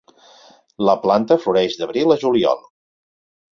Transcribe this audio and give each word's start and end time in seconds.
La 0.89 0.95
planta 1.03 1.37
floreix 1.45 1.77
d'abril 1.83 2.17
a 2.17 2.19
juliol. 2.25 2.67